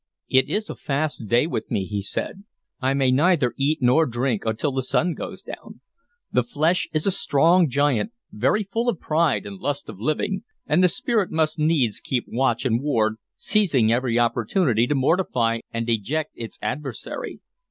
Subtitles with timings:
[0.29, 2.43] "It is a fast day with me," he said.
[2.81, 5.81] "I may neither eat nor drink until the sun goes down.
[6.31, 10.83] The flesh is a strong giant, very full of pride and lust of living, and
[10.83, 16.31] the spirit must needs keep watch and ward, seizing every opportunity to mortify and deject
[16.33, 17.39] its adversary.